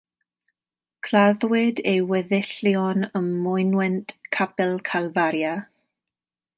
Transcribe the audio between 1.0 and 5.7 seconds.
Claddwyd ei weddillion ym mynwent capel Calfaria.